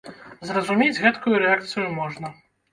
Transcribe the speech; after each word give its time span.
Зразумець 0.51 1.01
гэткую 1.05 1.35
рэакцыю 1.45 1.87
можна. 2.01 2.37